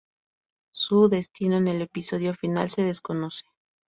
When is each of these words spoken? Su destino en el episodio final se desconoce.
Su 0.73 1.09
destino 1.09 1.57
en 1.57 1.67
el 1.67 1.83
episodio 1.83 2.33
final 2.33 2.71
se 2.71 2.81
desconoce. 2.81 3.43